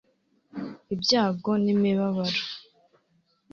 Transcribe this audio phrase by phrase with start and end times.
[0.93, 2.41] ibyago n imibabaro